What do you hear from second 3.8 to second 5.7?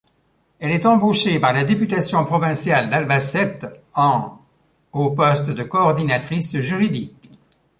en au poste de